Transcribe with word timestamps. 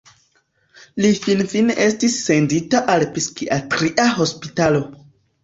Li 1.03 1.11
finfine 1.25 1.75
estis 1.85 2.15
sendita 2.31 2.81
al 2.95 3.07
psikiatria 3.19 4.09
hospitalo. 4.19 4.85